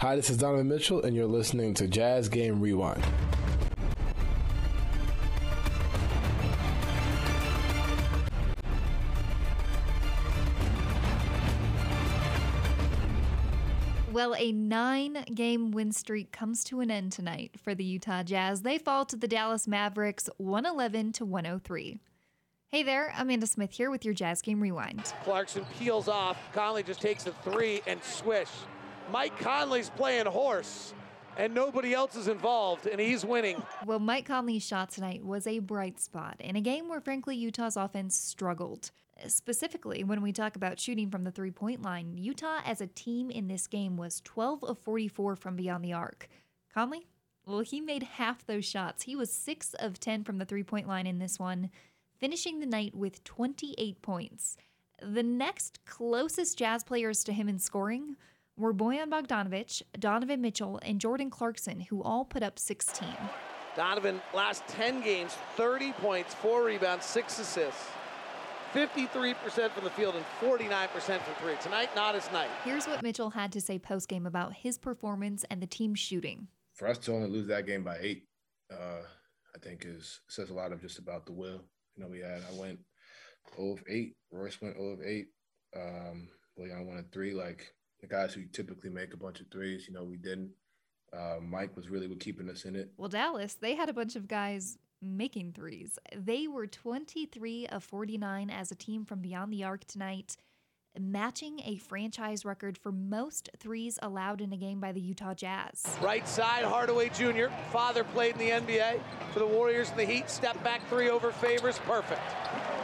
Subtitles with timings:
[0.00, 3.04] Hi, this is Donovan Mitchell, and you're listening to Jazz Game Rewind.
[14.10, 18.62] Well, a nine game win streak comes to an end tonight for the Utah Jazz.
[18.62, 21.98] They fall to the Dallas Mavericks 111 to 103.
[22.70, 25.12] Hey there, Amanda Smith here with your Jazz Game Rewind.
[25.24, 26.38] Clarkson peels off.
[26.54, 28.48] Conley just takes a three and swish.
[29.10, 30.94] Mike Conley's playing horse,
[31.36, 33.60] and nobody else is involved, and he's winning.
[33.84, 37.76] Well, Mike Conley's shot tonight was a bright spot in a game where, frankly, Utah's
[37.76, 38.90] offense struggled.
[39.26, 43.30] Specifically, when we talk about shooting from the three point line, Utah as a team
[43.30, 46.28] in this game was 12 of 44 from beyond the arc.
[46.72, 47.06] Conley?
[47.44, 49.02] Well, he made half those shots.
[49.02, 51.70] He was 6 of 10 from the three point line in this one
[52.18, 54.56] finishing the night with 28 points.
[55.02, 58.16] The next closest Jazz players to him in scoring
[58.60, 63.08] were Bojan Bogdanovic, Donovan Mitchell, and Jordan Clarkson, who all put up 16.
[63.76, 67.86] Donovan, last 10 games, 30 points, 4 rebounds, 6 assists.
[68.72, 71.54] 53% from the field and 49% from three.
[71.60, 72.48] Tonight, not his night.
[72.64, 76.46] Here's what Mitchell had to say post-game about his performance and the team shooting.
[76.74, 78.26] For us to only lose that game by eight,
[78.72, 79.02] uh,
[79.56, 81.62] I think is says a lot of just about the will
[82.00, 82.78] you know, we had I went
[83.56, 84.14] 0 of 8.
[84.30, 85.26] Royce went 0 of 8.
[85.76, 87.34] Um, Bojan went a three.
[87.34, 90.50] Like the guys who typically make a bunch of threes, you know, we didn't.
[91.12, 92.92] Uh, Mike was really what keeping us in it.
[92.96, 95.98] Well, Dallas, they had a bunch of guys making threes.
[96.14, 100.36] They were 23 of 49 as a team from beyond the arc tonight
[100.98, 105.84] matching a franchise record for most threes allowed in a game by the Utah Jazz.
[106.02, 107.46] Right side, Hardaway Jr.
[107.70, 109.00] Father played in the NBA
[109.32, 110.28] for the Warriors and the Heat.
[110.28, 112.22] Step back three over Favors, perfect.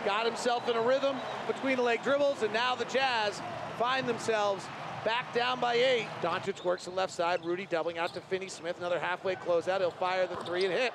[0.04, 3.40] Got himself in a rhythm between the leg dribbles, and now the Jazz
[3.78, 4.64] find themselves
[5.06, 6.08] back down by eight.
[6.20, 7.44] Doncic works the left side.
[7.44, 8.76] Rudy doubling out to Finney Smith.
[8.78, 9.78] Another halfway closeout.
[9.78, 10.92] He'll fire the three and hit.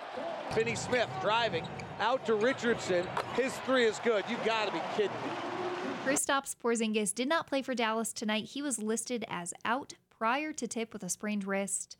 [0.51, 1.65] Finney Smith driving
[2.01, 3.07] out to Richardson.
[3.35, 4.25] His three is good.
[4.29, 5.31] You got to be kidding me.
[6.05, 8.43] Kristaps Porzingis did not play for Dallas tonight.
[8.43, 11.95] He was listed as out prior to tip with a sprained wrist.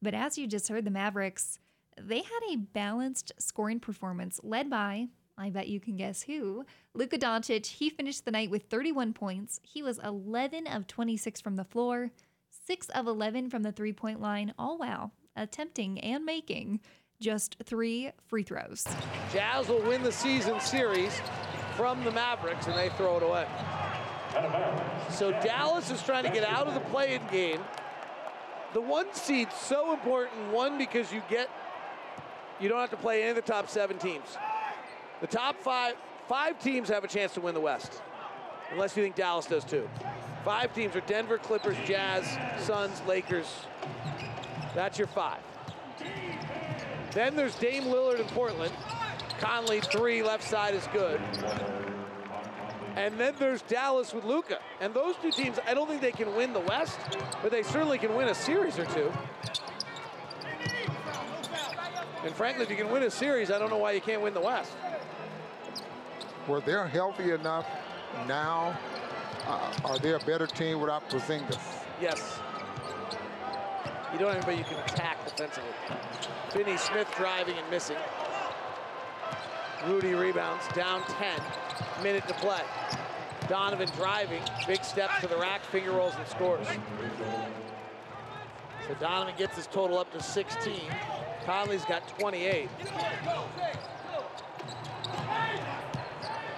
[0.00, 1.58] But as you just heard, the Mavericks,
[2.00, 6.64] they had a balanced scoring performance led by, I bet you can guess who,
[6.94, 7.66] Luka Doncic.
[7.66, 9.60] He finished the night with 31 points.
[9.62, 12.10] He was 11 of 26 from the floor,
[12.66, 16.80] 6 of 11 from the three point line, all while attempting and making
[17.20, 18.84] just three free throws.
[19.32, 21.20] Jazz will win the season series
[21.76, 23.46] from the Mavericks, and they throw it away.
[25.10, 27.60] So Dallas is trying to get out of the play-in game.
[28.74, 31.48] The one seed's so important, one, because you get,
[32.60, 34.36] you don't have to play any of the top seven teams.
[35.20, 35.94] The top five,
[36.28, 38.02] five teams have a chance to win the West,
[38.70, 39.88] unless you think Dallas does too.
[40.44, 42.24] Five teams are Denver, Clippers, Jazz,
[42.64, 43.52] Suns, Lakers.
[44.74, 45.40] That's your five.
[47.12, 48.72] Then there's Dame Lillard in Portland.
[49.40, 51.20] Conley, three, left side is good.
[52.94, 54.58] And then there's Dallas with Luka.
[54.80, 56.98] And those two teams, I don't think they can win the West,
[57.42, 59.12] but they certainly can win a series or two.
[62.24, 64.34] And frankly, if you can win a series, I don't know why you can't win
[64.34, 64.72] the West.
[66.48, 67.66] Well, they're healthy enough
[68.28, 68.78] now.
[69.46, 71.58] Uh, are they a better team without Porzingis?
[72.00, 72.38] Yes.
[74.12, 75.70] You don't have anybody you can attack defensively.
[76.50, 77.96] Finney Smith driving and missing.
[79.86, 81.40] Rudy rebounds, down 10,
[82.02, 82.62] minute to play.
[83.48, 86.66] Donovan driving, big steps to the rack, finger rolls and scores.
[88.86, 90.80] So Donovan gets his total up to 16.
[91.44, 92.68] Conley's got 28.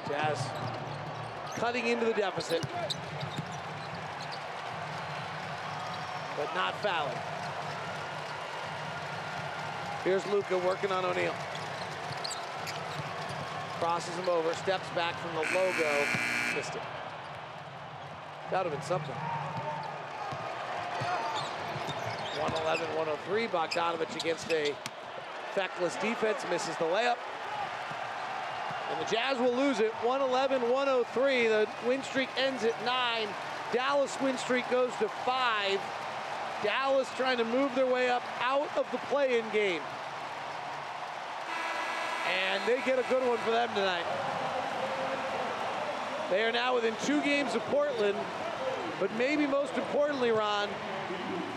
[0.09, 0.47] Jazz
[1.57, 2.63] cutting into the deficit,
[6.37, 7.19] but not fouling.
[10.05, 11.35] Here's Luka working on O'Neale
[13.79, 16.05] crosses him over, steps back from the logo,
[16.57, 16.83] missed it.
[18.51, 19.15] That would have been something.
[22.35, 24.75] 111, 103, Bogdanovic against a
[25.55, 27.17] feckless defense, misses the layup.
[28.91, 31.49] And the Jazz will lose it, 111, 103.
[31.49, 33.29] The win streak ends at nine.
[33.73, 35.81] Dallas win streak goes to five.
[36.63, 39.83] Dallas trying to move their way up out of the play-in game.
[42.29, 44.05] And they get a good one for them tonight.
[46.31, 48.17] They are now within two games of Portland,
[49.01, 50.69] but maybe most importantly, Ron,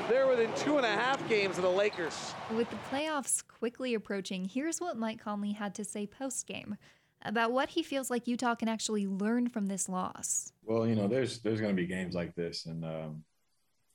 [0.08, 2.34] they're within two and a half games of the Lakers.
[2.56, 6.78] With the playoffs quickly approaching, here's what Mike Conley had to say post game
[7.24, 10.52] about what he feels like Utah can actually learn from this loss.
[10.64, 13.24] Well, you know, there's there's going to be games like this, and um,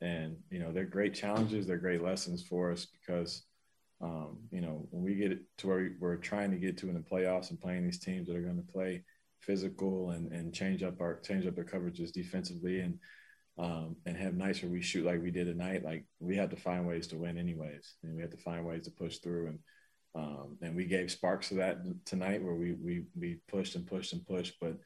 [0.01, 1.67] And you know, they're great challenges.
[1.67, 3.45] They're great lessons for us because
[4.03, 7.01] um, you know when we get to where we're trying to get to in the
[7.01, 9.05] playoffs and playing these teams that are going to play
[9.41, 12.99] physical and and change up our change up their coverages defensively and
[13.59, 15.83] um, and have nights where we shoot like we did tonight.
[15.85, 18.85] Like we have to find ways to win anyways, and we have to find ways
[18.85, 19.59] to push through and.
[20.17, 24.15] Um, and we gave sparks of that tonight where we we we pushed and pushed
[24.15, 24.77] and pushed, but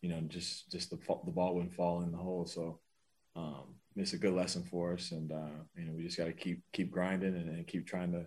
[0.00, 2.46] you know just just the the ball wouldn't fall in the hole.
[2.46, 2.80] So
[3.36, 6.32] um, it's a good lesson for us, and uh, you know we just got to
[6.32, 8.26] keep keep grinding and, and, keep trying to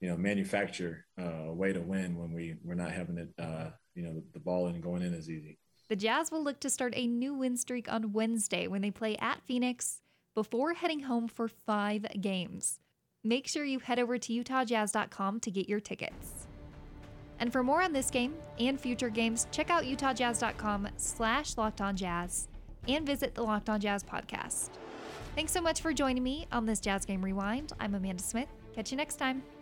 [0.00, 3.70] you know manufacture uh, a way to win when we we're not having it uh,
[3.94, 5.58] you know the, the ball and going in as easy.
[5.88, 9.16] The Jazz will look to start a new win streak on Wednesday when they play
[9.18, 10.00] at Phoenix
[10.34, 12.80] before heading home for five games
[13.26, 16.46] make sure you head over to utahjazz.com to get your tickets.
[17.38, 22.46] And for more on this game and future games, check out utahjazz.com slash lockedonjazz
[22.88, 24.70] and visit the Locked On Jazz podcast.
[25.34, 27.72] Thanks so much for joining me on this Jazz Game Rewind.
[27.78, 28.48] I'm Amanda Smith.
[28.74, 29.55] Catch you next time.